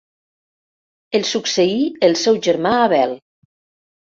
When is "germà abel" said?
2.49-3.15